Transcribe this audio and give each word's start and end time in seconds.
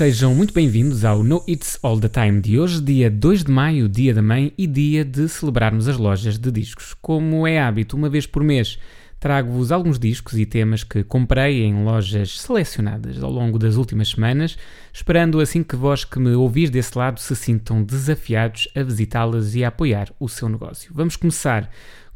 sejam 0.00 0.34
muito 0.34 0.54
bem-vindos 0.54 1.04
ao 1.04 1.22
No 1.22 1.44
It's 1.46 1.78
All 1.82 2.00
the 2.00 2.08
Time 2.08 2.40
de 2.40 2.58
hoje, 2.58 2.80
dia 2.80 3.10
2 3.10 3.44
de 3.44 3.52
maio, 3.52 3.86
dia 3.86 4.14
da 4.14 4.22
mãe 4.22 4.50
e 4.56 4.66
dia 4.66 5.04
de 5.04 5.28
celebrarmos 5.28 5.88
as 5.88 5.98
lojas 5.98 6.38
de 6.38 6.50
discos. 6.50 6.94
Como 7.02 7.46
é 7.46 7.60
hábito, 7.60 7.98
uma 7.98 8.08
vez 8.08 8.26
por 8.26 8.42
mês 8.42 8.78
trago-vos 9.18 9.70
alguns 9.70 9.98
discos 9.98 10.38
e 10.38 10.46
temas 10.46 10.82
que 10.82 11.04
comprei 11.04 11.64
em 11.64 11.84
lojas 11.84 12.40
selecionadas 12.40 13.22
ao 13.22 13.30
longo 13.30 13.58
das 13.58 13.76
últimas 13.76 14.08
semanas, 14.08 14.56
esperando 14.90 15.38
assim 15.38 15.62
que 15.62 15.76
vós 15.76 16.02
que 16.02 16.18
me 16.18 16.30
ouvis 16.30 16.70
desse 16.70 16.96
lado 16.96 17.20
se 17.20 17.36
sintam 17.36 17.82
desafiados 17.82 18.68
a 18.74 18.82
visitá-las 18.82 19.54
e 19.54 19.62
a 19.62 19.68
apoiar 19.68 20.10
o 20.18 20.30
seu 20.30 20.48
negócio. 20.48 20.90
Vamos 20.94 21.14
começar 21.14 21.70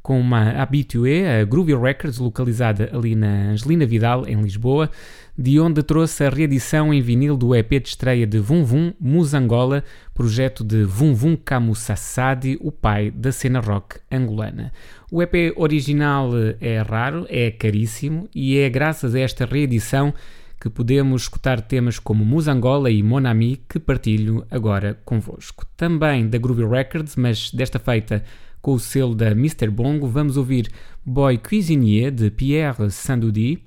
com 0.05 0.21
uma 0.21 0.51
habitué, 0.51 1.41
a 1.41 1.45
Groovy 1.47 1.75
Records, 1.75 2.19
localizada 2.19 2.91
ali 2.93 3.15
na 3.15 3.53
Angelina 3.53 3.87
Vidal, 3.87 4.29
em 4.29 4.39
Lisboa, 4.41 4.91
de 5.37 5.59
onde 5.59 5.83
trouxe 5.83 6.25
a 6.25 6.31
reedição 6.31 6.95
em 6.95 7.03
vinil 7.03 7.37
do 7.37 7.55
EP 7.55 7.83
de 7.83 7.89
estreia 7.89 8.27
de 8.27 8.39
Vum 8.39 8.65
Vum 8.65 8.93
Musangola, 9.01 9.83
projeto 10.15 10.63
de 10.63 10.85
Vum 10.85 11.13
Vum 11.13 11.37
Kamusassadi, 11.37 12.57
o 12.61 12.71
pai 12.71 13.11
da 13.11 13.33
cena 13.33 13.59
rock 13.59 13.99
angolana. 14.11 14.73
O 15.11 15.21
EP 15.21 15.53
original 15.57 16.31
é 16.61 16.81
raro, 16.81 17.27
é 17.29 17.51
caríssimo 17.51 18.29
e 18.35 18.59
é 18.59 18.71
graças 18.71 19.15
a 19.15 19.21
esta 19.21 19.45
reedição 19.45 20.15
que 20.61 20.71
podemos 20.71 21.23
escutar 21.23 21.61
temas 21.61 21.99
como 21.99 22.25
Musangola 22.25 22.91
e 22.91 23.03
Monami 23.03 23.61
que 23.69 23.81
partilho 23.81 24.47
agora 24.51 24.99
convosco. 25.05 25.67
Também 25.77 26.29
da 26.29 26.39
Groovy 26.39 26.65
Records, 26.65 27.17
mas 27.17 27.51
desta 27.51 27.79
feita 27.81 28.23
com 28.63 28.73
o 28.73 28.79
selo 28.79 29.15
da 29.15 29.33
Mr. 29.33 29.69
Bongo, 29.69 30.07
vamos 30.07 30.37
ouvir 30.37 30.71
Boy 31.05 31.37
Cuisinier 31.37 32.11
de 32.11 32.31
Pierre 32.31 32.89
Sandoudi 32.91 33.63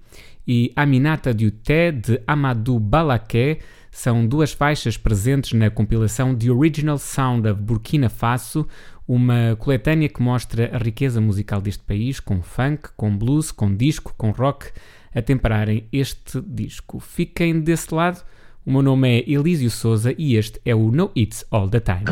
e 0.47 0.71
Aminata 0.75 1.33
du 1.33 1.51
Té 1.51 1.91
de 1.91 2.21
Amadou 2.25 2.79
Balaké. 2.79 3.59
São 3.91 4.25
duas 4.25 4.53
faixas 4.53 4.95
presentes 4.95 5.53
na 5.53 5.69
compilação 5.69 6.35
The 6.35 6.51
Original 6.51 6.97
Sound 6.97 7.47
of 7.49 7.61
Burkina 7.61 8.09
Faso, 8.09 8.67
uma 9.07 9.55
coletânea 9.57 10.07
que 10.07 10.21
mostra 10.21 10.69
a 10.73 10.77
riqueza 10.77 11.19
musical 11.19 11.59
deste 11.59 11.83
país, 11.83 12.19
com 12.19 12.41
funk, 12.41 12.89
com 12.95 13.17
blues, 13.17 13.51
com 13.51 13.75
disco, 13.75 14.13
com 14.17 14.31
rock, 14.31 14.67
a 15.13 15.21
temperarem 15.21 15.87
este 15.91 16.39
disco. 16.41 16.99
Fiquem 16.99 17.59
desse 17.59 17.93
lado. 17.93 18.23
O 18.65 18.71
meu 18.71 18.81
nome 18.81 19.19
é 19.19 19.29
Elísio 19.29 19.71
Souza 19.71 20.13
e 20.17 20.35
este 20.35 20.59
é 20.65 20.75
o 20.75 20.91
No 20.91 21.09
It's 21.15 21.45
All 21.49 21.69
the 21.69 21.79
Time. 21.79 22.03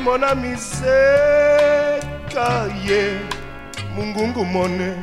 Ai 0.00 0.06
monami 0.06 0.56
seka 0.56 2.48
ye 2.88 3.20
mungungu 3.94 4.44
mone. 4.44 4.96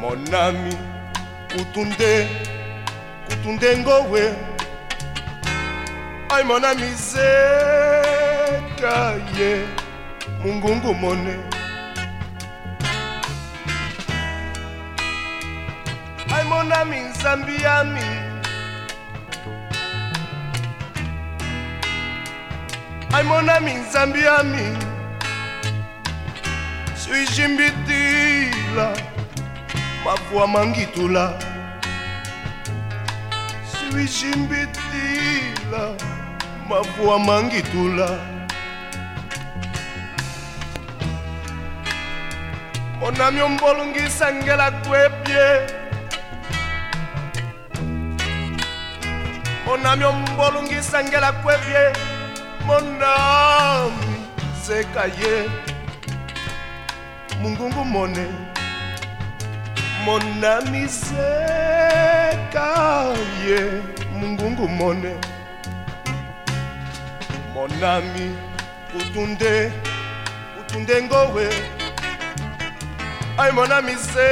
Monami 0.00 0.76
kutunde 1.52 2.28
kutunde 3.28 3.76
ngowe. 3.78 4.34
Ai 6.30 6.44
monami 6.44 6.90
seka 6.96 7.34
ye 9.38 9.64
mungungu 10.42 10.94
mone. 10.94 11.36
Ai 16.34 16.44
monami 16.44 17.00
nzambi 17.00 17.62
yami 17.62 18.31
ai 23.12 23.22
monami 23.22 23.74
nzambi 23.74 24.22
yami 24.22 24.76
suijimbitila 26.94 28.96
mavua 30.04 30.46
mangitula 30.46 31.38
suijimbitila 33.72 35.94
mavua 36.68 37.18
mangitula 37.18 38.18
monami 43.00 43.40
ombolungisa 43.40 44.34
ngela 44.34 44.70
kwepye 44.70 45.68
monami 49.66 50.04
ombolungisa 50.04 51.04
ngela 51.04 51.32
kwepye 51.32 52.11
monami 52.66 54.16
seka 54.62 55.04
ye 55.20 55.50
mungungu 57.42 57.84
mone 57.84 58.26
mon 60.04 60.44
ami 60.44 60.86
Zekaye 60.86 61.20
Mungungu 64.18 64.68
Mone 64.68 65.12
Mon 67.54 67.82
ami 67.82 68.36
Utunde 68.98 69.72
Utunde 70.60 71.02
Ngowe. 71.02 71.48
Ay 73.38 73.50
mon 73.52 73.72
ami 73.72 73.94
Zekaye 73.94 74.22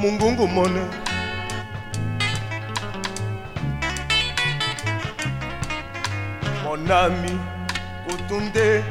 Mungungu 0.00 0.46
Mone 0.48 0.80
nami 6.86 7.40
kutunde 8.06 8.84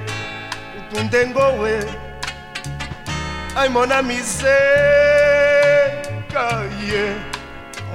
kutunde 0.73 1.27
ngowe. 1.27 1.83
Aimona 3.55 4.01
miseka 4.01 4.39
ye 6.89 7.15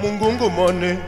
mungungu 0.01 0.49
mone. 0.49 0.99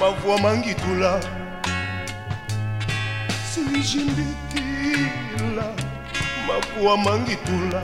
mavua 0.00 0.38
mangitula 0.38 1.20
silijimbikila 3.54 5.64
mavua 6.46 6.96
mangitula 6.96 7.82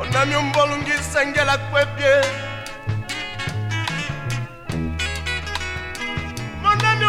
onami 0.00 0.34
ombolungisengela 0.34 1.58
kwepye 1.58 2.24
monami 6.62 7.04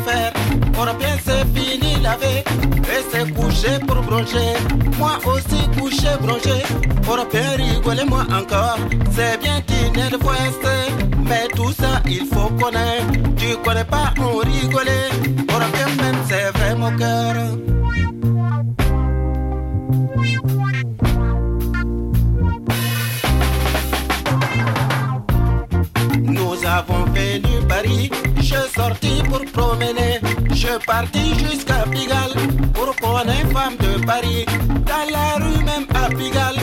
faire. 0.00 0.32
Européen, 0.78 1.16
c'est 1.24 1.44
fini 1.54 1.96
laver. 2.02 2.44
Et 2.94 3.02
c'est 3.10 3.32
couché 3.34 3.78
pour 3.86 4.00
broncher. 4.02 4.54
Moi 4.98 5.18
aussi 5.26 5.60
couché 5.78 6.08
bronché. 6.20 6.62
Européen, 7.08 7.50
rigolez-moi 7.56 8.24
encore. 8.32 8.78
C'est 9.12 9.40
bien 9.40 9.60
dîner 9.66 10.08
de 10.10 10.16
ouest. 10.16 10.64
Mais 11.28 11.46
tout 11.54 11.72
ça, 11.72 12.00
il 12.06 12.24
faut 12.32 12.48
connaître. 12.62 13.12
Tu 13.36 13.56
connais 13.64 13.84
pas, 13.84 14.12
on 14.18 14.38
rigolait. 14.38 15.10
Européen, 15.50 15.88
même, 16.02 16.16
c'est 16.28 16.50
vrai 16.56 16.74
mon 16.74 16.96
cœur. 16.96 17.34
Nous 26.24 26.66
avons 26.66 27.04
venu 27.14 27.66
Paris, 27.68 28.10
je 28.40 28.56
sortis 28.74 29.22
pour 29.28 29.37
Je 29.70 30.84
partis 30.86 31.38
jusqu'à 31.38 31.84
Pigalle 31.90 32.32
pour 32.72 32.96
connaître 32.96 33.50
femme 33.52 33.76
de 33.76 34.04
Paris. 34.04 34.46
Dans 34.86 35.10
la 35.12 35.44
rue 35.44 35.62
même 35.64 35.86
à 35.94 36.08
Pigalle, 36.08 36.56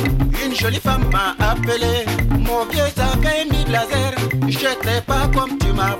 une 0.44 0.56
jolie 0.56 0.80
femme 0.80 1.06
m'a 1.12 1.36
appelé. 1.52 2.06
Mon 2.32 2.66
vieux 2.66 2.82
avait 2.98 3.46
mis 3.52 3.64
blazer, 3.66 4.16
j'étais 4.48 5.02
pas 5.06 5.28
comme 5.34 5.58
tu 5.60 5.72
m'as. 5.74 5.96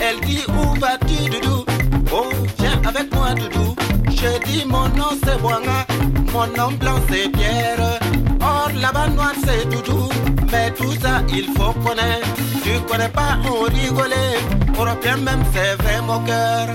Elle 0.00 0.20
dit 0.26 0.42
où 0.48 0.78
vas-tu 0.80 1.30
Doudou? 1.30 1.64
Oh 2.12 2.26
viens 2.58 2.82
avec 2.84 3.14
moi 3.14 3.34
Doudou. 3.34 3.74
Je 4.10 4.44
dis 4.44 4.64
mon 4.66 4.88
nom 4.90 5.16
c'est 5.24 5.40
Boanga, 5.40 5.86
mon 6.32 6.46
nom 6.48 6.72
blanc 6.72 7.00
c'est 7.08 7.28
Pierre. 7.30 8.03
Là-bas 8.84 9.08
noir 9.08 9.32
c'est 9.42 9.66
Doudou. 9.70 10.10
Mais 10.52 10.70
tout 10.72 10.92
ça 11.00 11.22
il 11.32 11.46
faut 11.56 11.72
connaître. 11.84 12.28
Tu 12.62 12.72
connais 12.86 13.08
pas, 13.08 13.38
on 13.50 13.62
rigolait. 13.62 14.36
Européen 14.78 15.16
même 15.16 15.42
c'est 15.54 15.74
vrai 15.82 16.02
mon 16.02 16.20
cœur. 16.26 16.68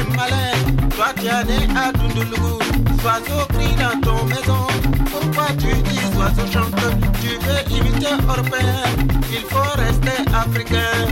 un 0.00 0.16
malaise. 0.16 0.66
Toi 0.96 1.06
tu 1.20 1.28
as 1.28 1.44
né 1.44 1.68
à 1.76 1.92
Dundulougou, 1.92 2.58
oiseau 3.04 3.46
crie 3.54 3.74
dans 3.76 4.00
ton 4.00 4.24
maison? 4.24 4.66
Pourquoi 5.10 5.46
tu 5.58 5.72
dis 5.88 6.00
oiseau 6.18 6.46
chante 6.52 6.82
Tu 7.20 7.30
veux 7.44 7.76
imiter 7.76 8.14
européen, 8.28 8.82
il 9.30 9.44
faut 9.50 9.72
rester 9.76 10.18
africain. 10.34 11.06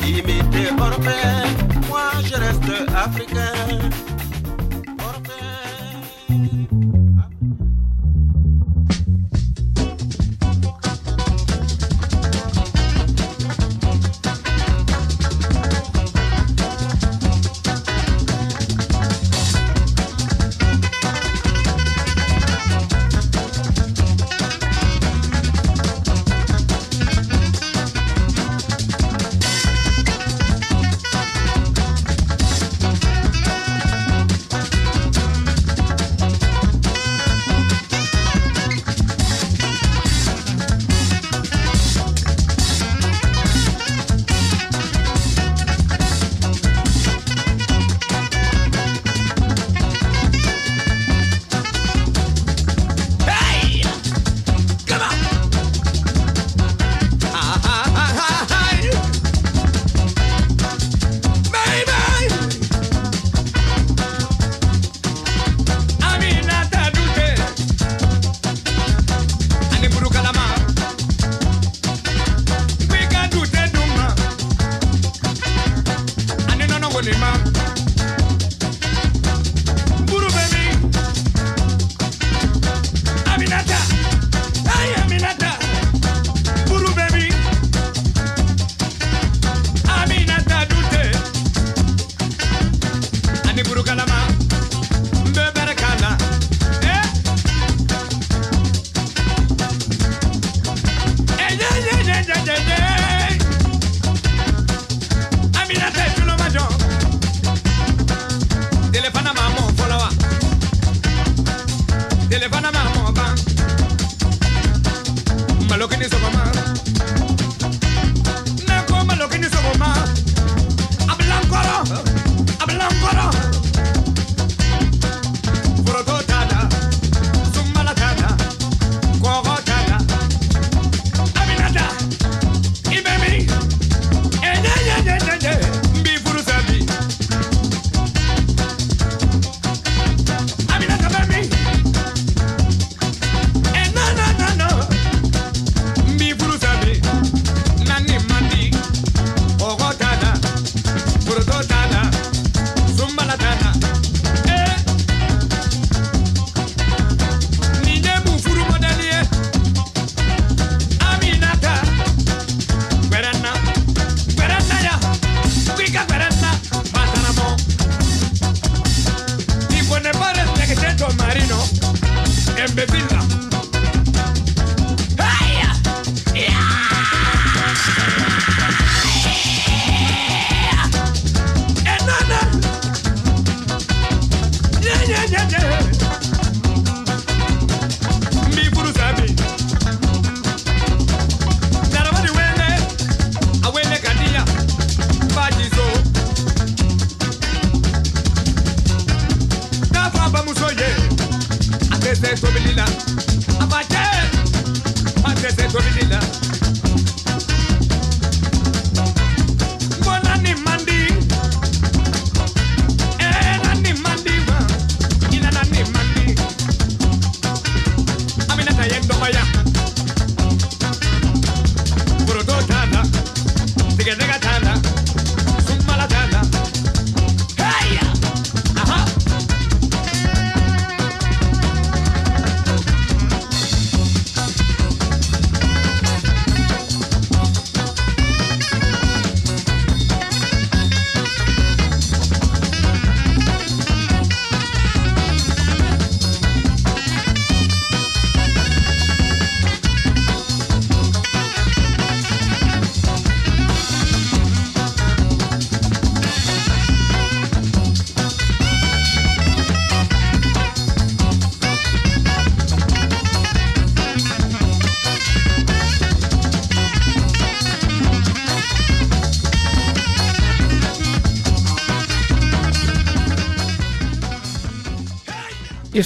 Imiter 0.00 0.68
européen, 0.78 1.44
moi 1.88 2.10
je 2.24 2.34
reste 2.34 2.72
africain. 2.94 4.01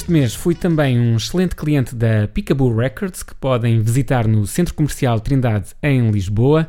Este 0.06 0.12
mês 0.12 0.34
fui 0.36 0.54
também 0.54 1.00
um 1.00 1.16
excelente 1.16 1.56
cliente 1.56 1.92
da 1.92 2.28
Picaboo 2.32 2.72
Records, 2.72 3.24
que 3.24 3.34
podem 3.34 3.80
visitar 3.80 4.28
no 4.28 4.46
Centro 4.46 4.72
Comercial 4.72 5.18
Trindade, 5.18 5.70
em 5.82 6.12
Lisboa. 6.12 6.68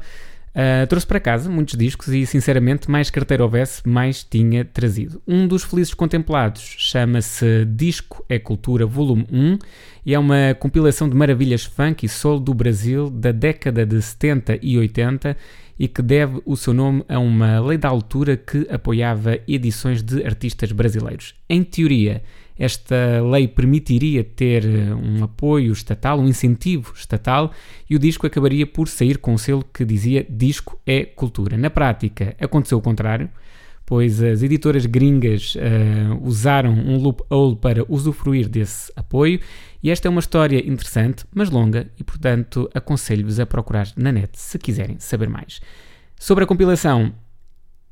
Uh, 0.56 0.88
trouxe 0.88 1.06
para 1.06 1.20
casa 1.20 1.48
muitos 1.48 1.78
discos 1.78 2.08
e, 2.08 2.26
sinceramente, 2.26 2.90
mais 2.90 3.12
carteira 3.12 3.44
houvesse, 3.44 3.88
mais 3.88 4.24
tinha 4.24 4.66
trazido. 4.66 5.22
Um 5.28 5.48
dos 5.48 5.64
felizes 5.64 5.94
contemplados 5.94 6.64
chama-se 6.80 7.64
Disco 7.66 8.26
é 8.28 8.40
Cultura 8.40 8.88
Volume 8.88 9.28
1 9.32 9.60
e 10.04 10.16
é 10.16 10.18
uma 10.18 10.56
compilação 10.60 11.08
de 11.08 11.16
maravilhas 11.16 11.64
funk 11.64 12.08
e 12.08 12.10
soul 12.10 12.40
do 12.40 12.56
Brasil 12.56 13.08
da 13.08 13.32
década 13.32 13.86
de 13.86 14.02
70 14.02 14.58
e 14.64 14.80
80 14.80 15.38
e 15.78 15.88
que 15.88 16.02
deve 16.02 16.42
o 16.44 16.58
seu 16.58 16.74
nome 16.74 17.06
a 17.08 17.20
uma 17.20 17.60
lei 17.60 17.78
da 17.78 17.88
altura 17.88 18.36
que 18.36 18.66
apoiava 18.68 19.38
edições 19.48 20.02
de 20.02 20.26
artistas 20.26 20.72
brasileiros. 20.72 21.36
Em 21.48 21.64
teoria, 21.64 22.24
esta 22.58 23.22
lei 23.22 23.48
permitiria 23.48 24.24
ter 24.24 24.66
eh, 24.66 24.94
um 24.94 25.24
apoio 25.24 25.72
estatal, 25.72 26.20
um 26.20 26.28
incentivo 26.28 26.94
estatal, 26.96 27.52
e 27.90 27.96
o 27.96 28.00
disco 28.00 28.26
acabaria 28.26 28.66
por 28.66 28.88
sair 28.88 29.18
com 29.18 29.34
um 29.34 29.38
selo 29.38 29.64
que 29.74 29.86
dizia 29.86 30.26
Disco 30.30 30.80
é 30.86 31.06
Cultura. 31.06 31.58
Na 31.58 31.70
prática, 31.70 32.36
aconteceu 32.40 32.78
o 32.78 32.82
contrário, 32.82 33.30
pois 33.86 34.22
as 34.22 34.44
editoras 34.44 34.86
gringas 34.86 35.56
uh, 35.56 36.22
usaram 36.22 36.74
um 36.74 36.98
loophole 36.98 37.56
para 37.56 37.86
usufruir 37.88 38.50
desse 38.50 38.92
apoio, 38.96 39.40
e 39.82 39.90
esta 39.90 40.08
é 40.08 40.10
uma 40.10 40.20
história 40.20 40.60
interessante, 40.68 41.24
mas 41.34 41.50
longa, 41.50 41.90
e 41.98 42.04
portanto 42.04 42.70
aconselho-vos 42.74 43.40
a 43.40 43.46
procurar 43.46 43.88
na 43.96 44.12
net 44.12 44.32
se 44.34 44.60
quiserem 44.60 44.98
saber 45.00 45.30
mais. 45.30 45.62
Sobre 46.20 46.44
a 46.44 46.48
compilação, 46.48 47.14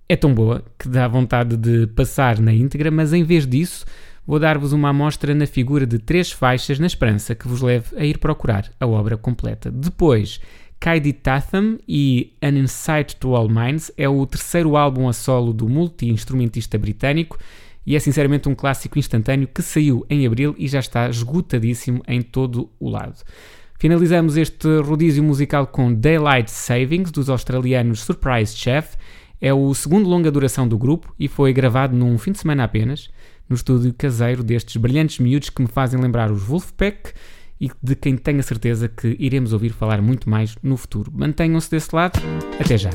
é 0.08 0.16
tão 0.16 0.34
boa 0.34 0.64
que 0.78 0.88
dá 0.88 1.08
vontade 1.08 1.56
de 1.58 1.88
passar 1.88 2.40
na 2.40 2.54
íntegra, 2.54 2.92
mas 2.92 3.14
em 3.14 3.24
vez 3.24 3.48
disso 3.48 3.86
vou 4.26 4.40
dar-vos 4.40 4.74
uma 4.74 4.90
amostra 4.90 5.36
na 5.36 5.46
figura 5.46 5.86
de 5.86 6.00
três 6.00 6.32
faixas 6.32 6.80
na 6.80 6.88
esperança 6.88 7.36
que 7.36 7.48
vos 7.48 7.62
leve 7.62 7.96
a 7.98 8.06
ir 8.06 8.18
procurar 8.18 8.72
a 8.80 8.88
obra 8.88 9.18
completa. 9.18 9.72
Depois, 9.72 10.40
Kaidi 10.80 11.14
Tatham 11.14 11.78
e 11.88 12.34
An 12.42 12.58
Insight 12.58 13.16
to 13.18 13.36
All 13.36 13.50
Minds 13.50 13.92
é 13.98 14.08
o 14.08 14.26
terceiro 14.26 14.76
álbum 14.76 15.08
a 15.08 15.14
solo 15.14 15.54
do 15.54 15.68
multi-instrumentista 15.68 16.78
britânico 16.78 17.38
e 17.86 17.96
é 17.96 18.00
sinceramente 18.00 18.50
um 18.50 18.56
clássico 18.56 18.98
instantâneo 18.98 19.48
que 19.48 19.62
saiu 19.62 20.06
em 20.10 20.26
abril 20.26 20.56
e 20.58 20.68
já 20.68 20.80
está 20.80 21.08
esgotadíssimo 21.08 22.02
em 22.08 22.22
todo 22.22 22.70
o 22.80 22.90
lado. 22.90 23.24
Finalizamos 23.78 24.38
este 24.38 24.80
rodízio 24.80 25.24
musical 25.24 25.68
com 25.68 25.94
Daylight 25.94 26.50
Savings 26.50 27.12
dos 27.12 27.30
australianos 27.30 28.02
Surprise 28.02 28.56
Chef. 28.56 28.96
É 29.40 29.54
o 29.54 29.74
segundo 29.74 30.10
longa 30.10 30.32
duração 30.32 30.68
do 30.68 30.78
grupo 30.78 31.14
e 31.20 31.28
foi 31.28 31.54
gravado 31.54 31.96
num 31.96 32.18
fim 32.18 32.32
de 32.32 32.40
semana 32.40 32.64
apenas 32.64 33.10
no 33.50 33.56
estúdio 33.56 33.94
caseiro 33.94 34.44
destes 34.44 34.76
brilhantes 34.78 35.20
miúdos 35.20 35.50
que 35.50 35.62
me 35.62 35.68
fazem 35.68 36.00
lembrar 36.00 36.32
os 36.32 36.44
Wolfpack 36.44 37.14
e 37.60 37.72
de 37.82 37.96
quem 37.96 38.18
tenho 38.18 38.40
a 38.40 38.44
certeza 38.44 38.88
que 38.90 39.16
iremos 39.20 39.54
ouvir 39.54 39.72
falar 39.72 40.02
muito 40.02 40.30
mais 40.30 40.56
no 40.62 40.76
futuro. 40.78 41.12
Mantenham-se 41.14 41.72
desse 41.72 41.96
lado. 41.96 42.20
Até 42.60 42.78
já! 42.78 42.90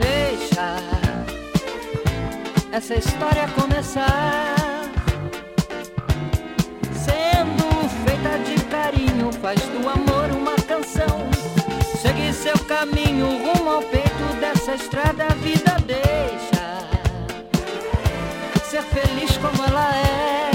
Deixa 0.00 0.76
essa 2.72 2.94
história 2.94 3.46
começar. 3.48 4.53
Dessa 14.64 14.74
estrada, 14.76 15.24
a 15.26 15.34
vida 15.34 15.76
deixa 15.86 16.88
ser 18.64 18.82
feliz 18.82 19.36
como 19.36 19.62
ela 19.62 19.94
é. 19.94 20.50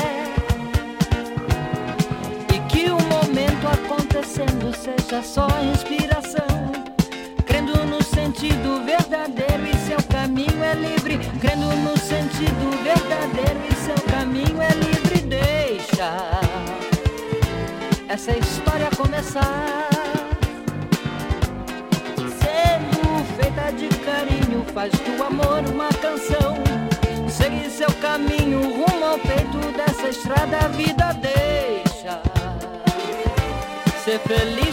E 2.56 2.60
que 2.68 2.90
o 2.90 2.98
momento 3.04 3.68
acontecendo 3.68 4.76
seja 4.76 5.22
só 5.22 5.48
inspiração. 5.62 6.72
Crendo 7.46 7.86
no 7.86 8.04
sentido 8.04 8.84
verdadeiro 8.84 9.68
e 9.68 9.78
seu 9.88 10.02
caminho 10.10 10.64
é 10.64 10.74
livre. 10.74 11.20
Crendo 11.40 11.68
no 11.76 11.96
sentido 11.96 12.84
verdadeiro 12.84 13.62
e 13.70 13.76
seu 13.76 14.02
caminho 14.12 14.60
é 14.60 14.70
livre, 14.70 15.20
deixa 15.22 16.42
essa 18.08 18.32
história 18.32 18.90
começar. 18.98 19.99
Carinho, 24.20 24.66
faz 24.74 24.92
do 24.92 25.24
amor 25.24 25.64
uma 25.74 25.90
canção. 25.90 26.56
Segue 27.30 27.70
seu 27.70 27.92
caminho 28.02 28.62
rumo 28.62 29.06
ao 29.06 29.20
peito 29.20 29.72
dessa 29.78 30.10
estrada, 30.10 30.58
a 30.58 30.68
vida 30.68 31.14
deixa 31.14 32.22
ser 34.04 34.20
feliz 34.20 34.69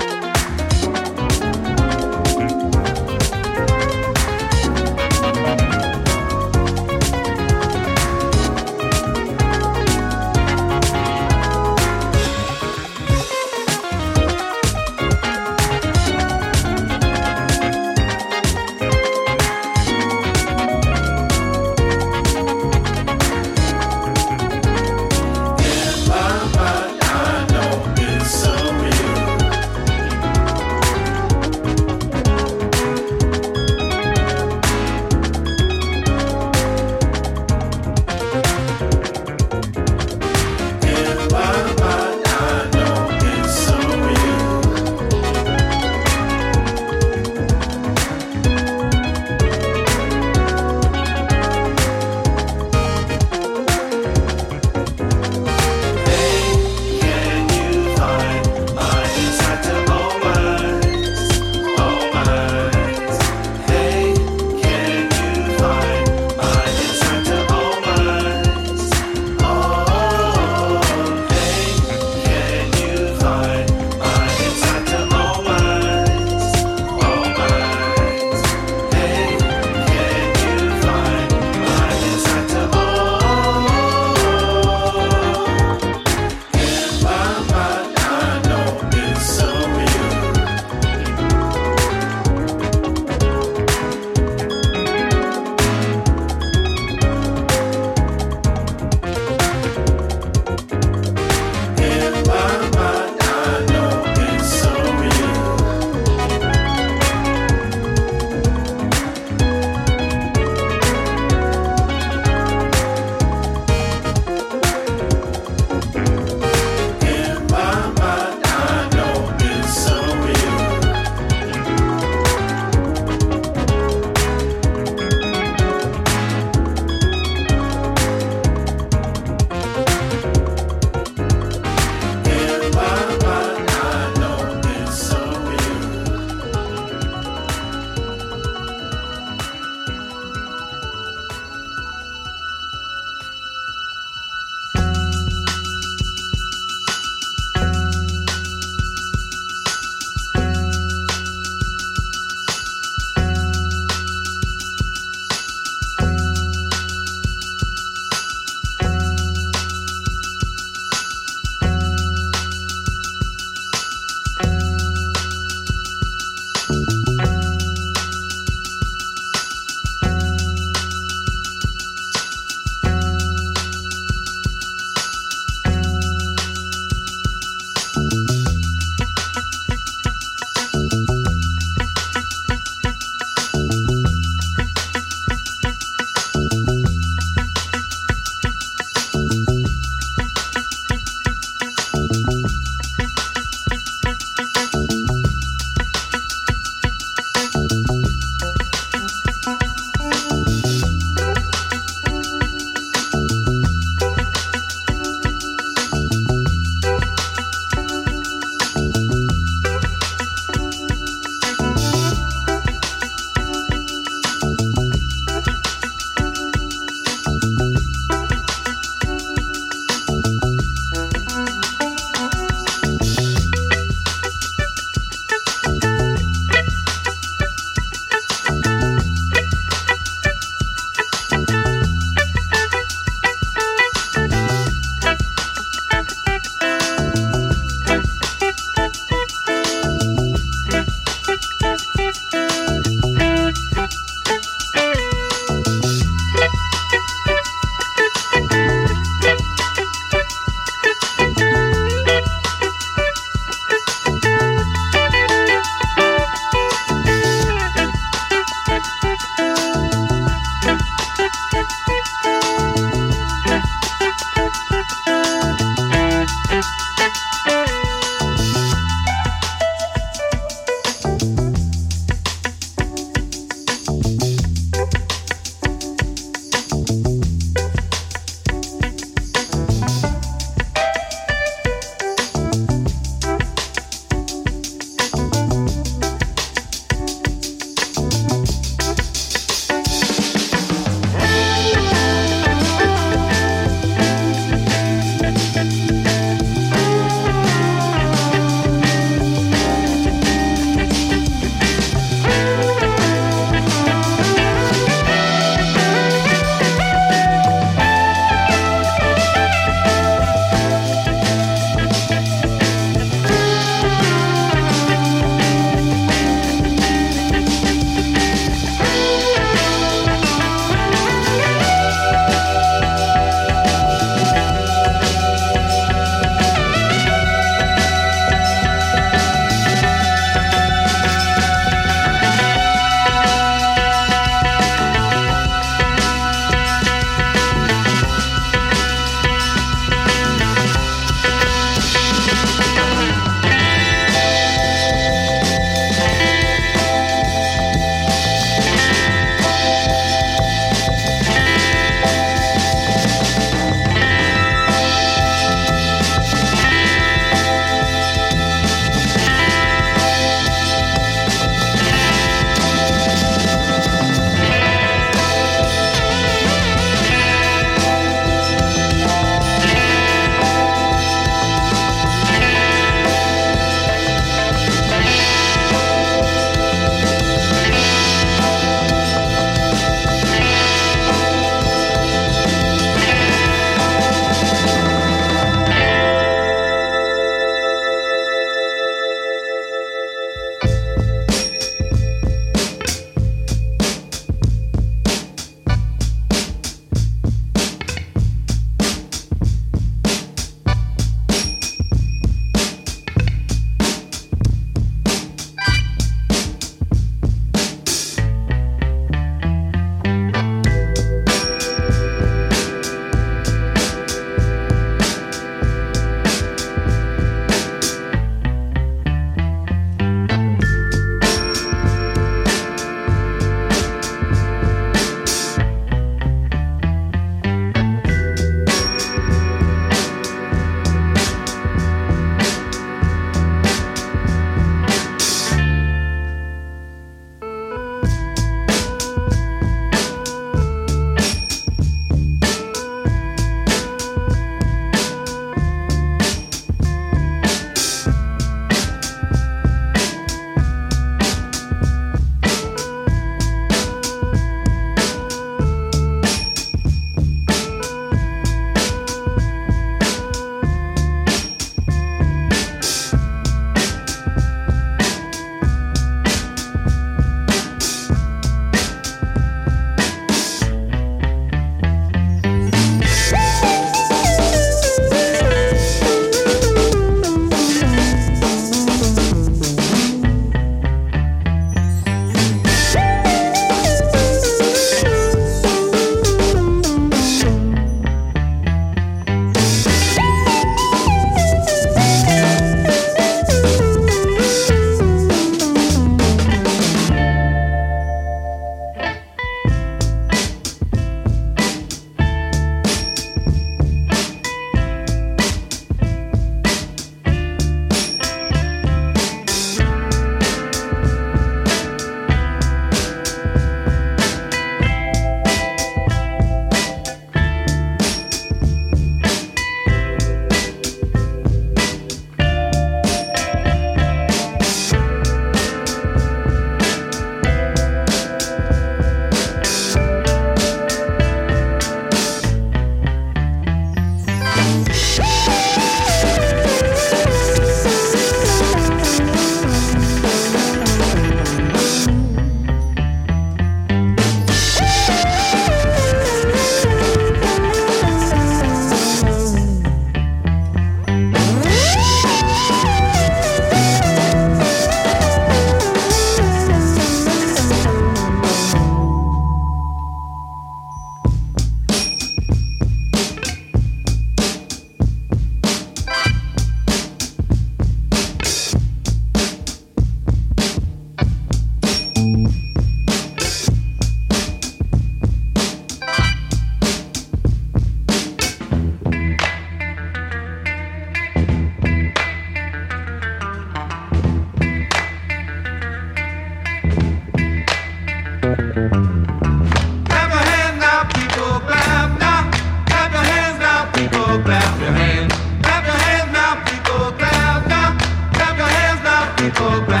Michael 599.51 599.81
Brown. 599.81 600.00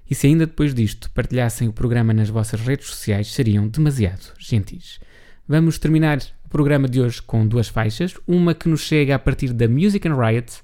E 0.09 0.15
se 0.15 0.29
ainda 0.29 0.47
depois 0.47 0.73
disto 0.73 1.11
partilhassem 1.11 1.67
o 1.67 1.73
programa 1.73 2.15
nas 2.15 2.29
vossas 2.29 2.61
redes 2.61 2.87
sociais, 2.87 3.35
seriam 3.35 3.67
demasiado 3.67 4.33
gentis. 4.39 5.01
Vamos 5.49 5.81
terminar 5.81 6.19
o 6.45 6.49
programa 6.49 6.89
de 6.89 7.01
hoje 7.01 7.21
com 7.21 7.45
duas 7.45 7.67
faixas. 7.67 8.15
Uma 8.29 8.55
que 8.55 8.69
nos 8.69 8.83
chega 8.83 9.17
a 9.17 9.19
partir 9.19 9.53
da 9.53 9.67
Music 9.67 10.07
and 10.07 10.15
Riot, 10.15 10.63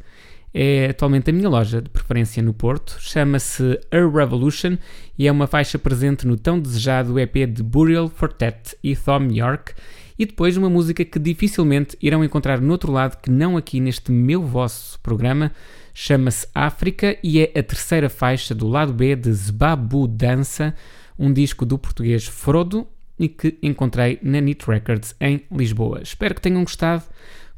é 0.57 0.91
atualmente 0.91 1.31
a 1.31 1.33
minha 1.33 1.49
loja 1.49 1.83
de 1.83 1.91
preferência 1.91 2.41
no 2.41 2.55
Porto, 2.55 2.97
chama-se 3.01 3.81
A 3.91 3.97
Revolution 3.97 4.79
e 5.19 5.27
é 5.27 5.33
uma 5.33 5.49
faixa 5.49 5.81
presente 5.81 6.25
no 6.25 6.37
tão 6.37 6.61
desejado 6.61 7.19
EP 7.19 7.35
de 7.53 7.61
Burial 7.61 8.09
Fortet 8.09 8.77
e 8.81 8.95
Thom 8.95 9.33
York. 9.33 9.75
E 10.17 10.25
depois 10.25 10.57
uma 10.57 10.71
música 10.71 11.05
que 11.05 11.19
dificilmente 11.19 11.99
irão 12.01 12.23
encontrar 12.23 12.61
no 12.61 12.71
outro 12.71 12.93
lado 12.93 13.21
que 13.21 13.33
não 13.33 13.57
aqui 13.57 13.81
neste 13.81 14.13
meu 14.13 14.45
vosso 14.45 15.01
programa. 15.01 15.51
Chama-se 15.93 16.47
África 16.55 17.19
e 17.21 17.41
é 17.41 17.59
a 17.59 17.63
terceira 17.63 18.09
faixa 18.09 18.55
do 18.55 18.69
lado 18.69 18.93
B 18.93 19.17
de 19.17 19.33
Zbabu 19.33 20.07
Dança, 20.07 20.73
um 21.19 21.33
disco 21.33 21.67
do 21.67 21.77
português 21.77 22.27
Frodo 22.27 22.87
e 23.19 23.29
que 23.29 23.59
encontrei 23.61 24.21
na 24.23 24.41
Nit 24.41 24.65
Records 24.69 25.17
em 25.21 25.43
Lisboa. 25.51 26.01
Espero 26.01 26.33
que 26.33 26.41
tenham 26.41 26.63
gostado. 26.63 27.03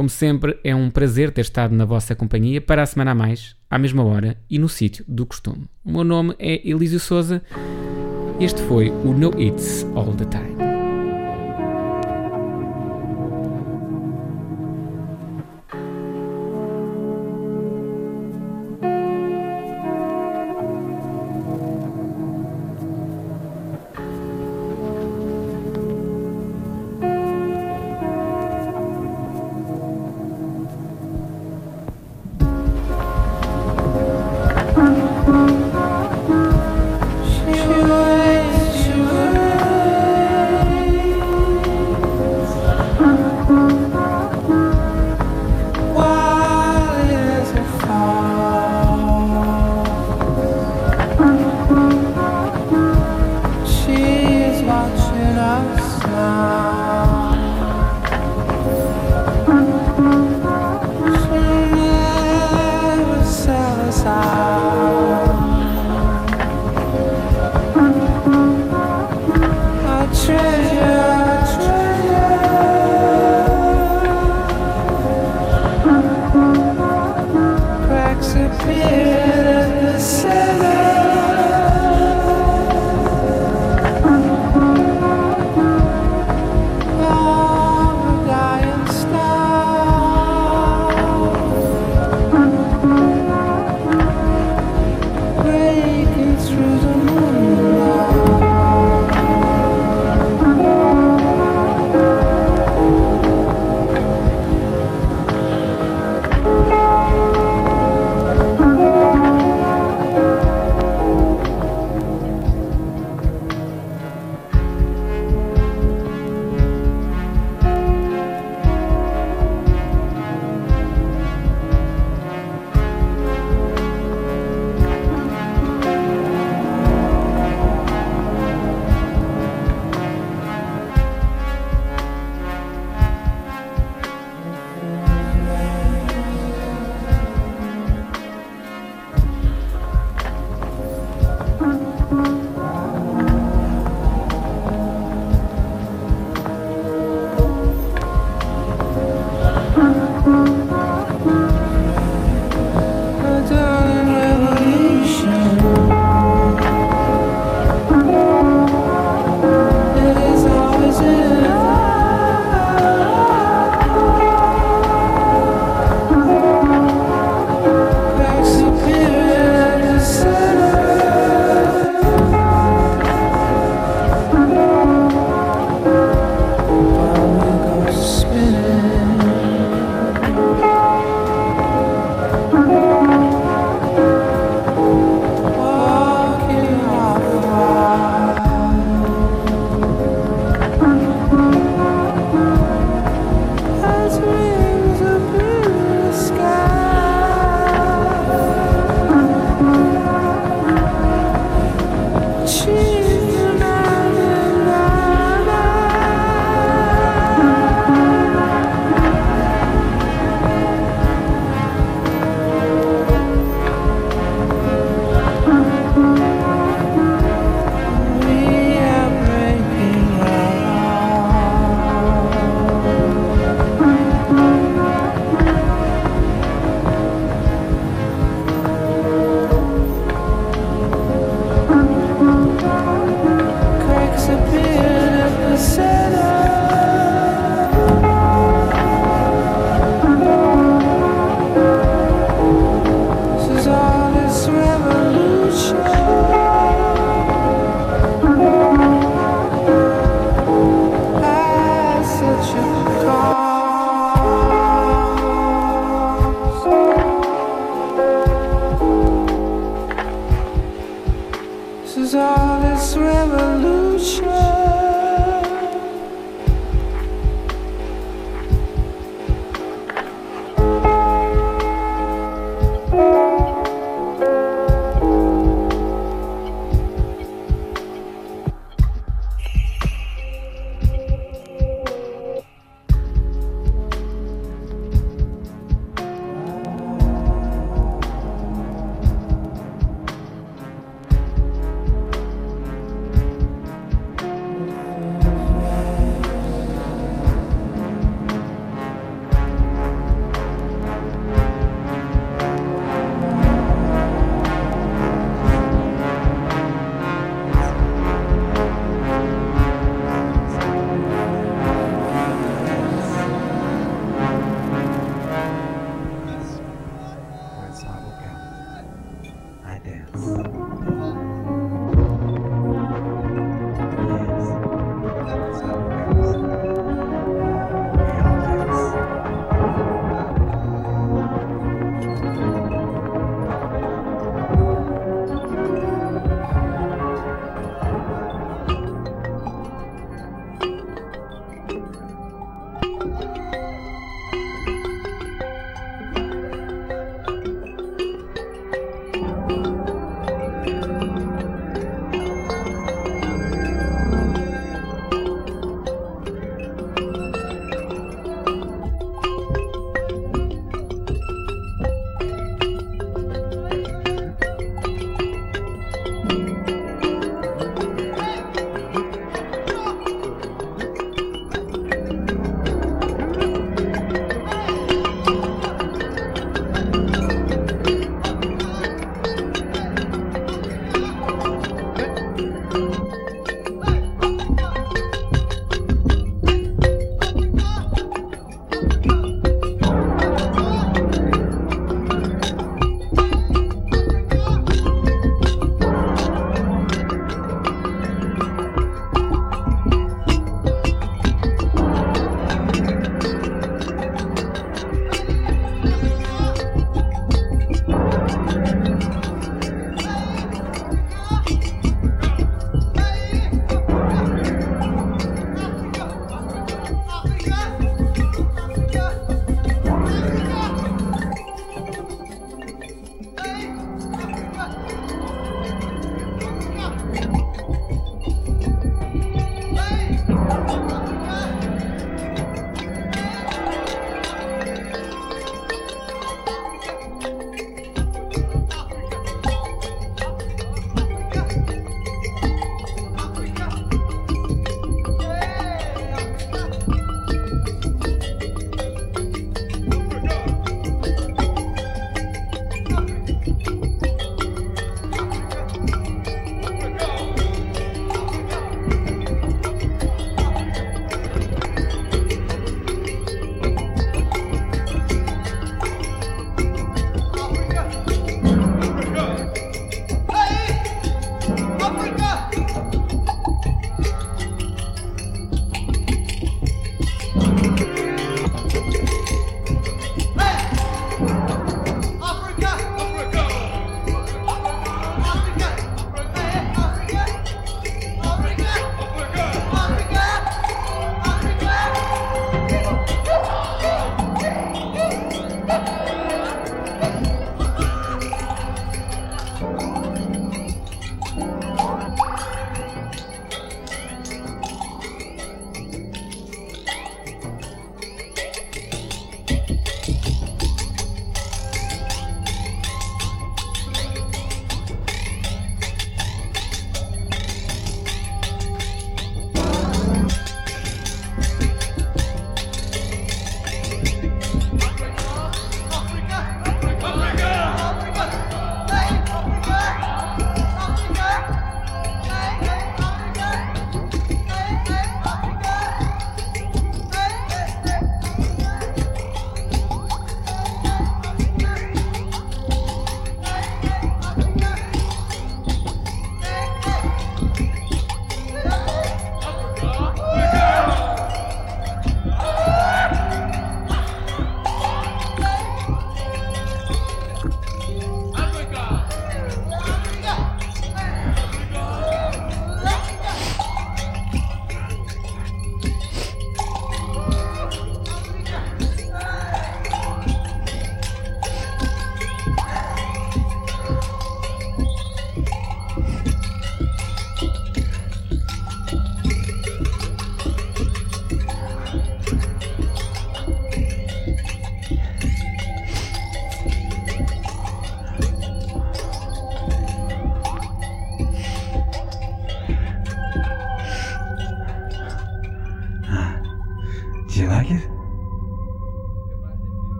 Como 0.00 0.08
sempre, 0.08 0.58
é 0.64 0.74
um 0.74 0.88
prazer 0.88 1.30
ter 1.30 1.42
estado 1.42 1.74
na 1.74 1.84
vossa 1.84 2.14
companhia 2.14 2.58
para 2.58 2.82
a 2.82 2.86
semana 2.86 3.10
a 3.10 3.14
mais, 3.14 3.54
à 3.68 3.78
mesma 3.78 4.02
hora 4.02 4.34
e 4.48 4.58
no 4.58 4.66
sítio 4.66 5.04
do 5.06 5.26
costume. 5.26 5.68
O 5.84 5.92
meu 5.92 6.04
nome 6.04 6.34
é 6.38 6.66
Elísio 6.66 6.98
Souza. 6.98 7.42
Este 8.40 8.62
foi 8.62 8.88
o 8.88 9.12
No 9.12 9.38
It's 9.38 9.84
All 9.94 10.14
the 10.14 10.24
Time. 10.24 10.69